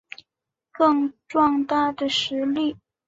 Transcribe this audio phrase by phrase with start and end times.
[0.71, 2.75] 更壮大的实力